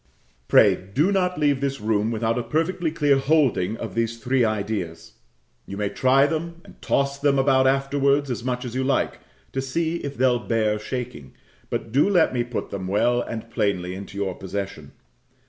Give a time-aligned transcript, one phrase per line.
[0.47, 5.13] Pray, do not leave this room without a perfectly clear holding of these three ideas.
[5.67, 9.19] You may try them, and toss them about afterwards, as much as you like,
[9.51, 11.35] to see if they'll bear shaking;
[11.69, 14.93] but do let me put them well and plainly into your possession.